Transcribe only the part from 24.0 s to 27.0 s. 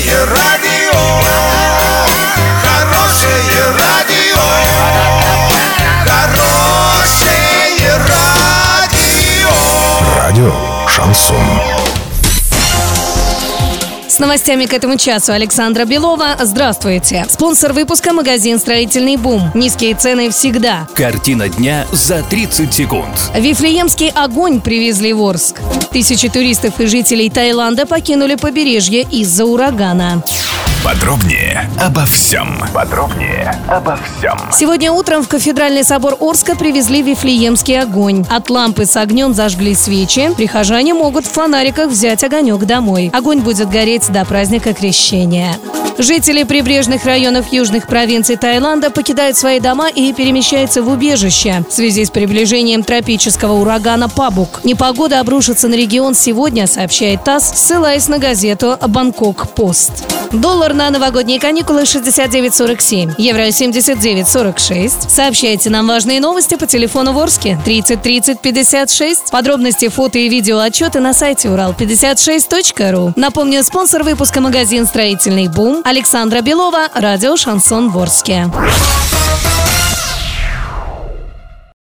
огонь привезли в Орск. Тысячи туристов и